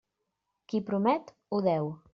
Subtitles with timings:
[0.73, 1.95] Qui promet, ho deu.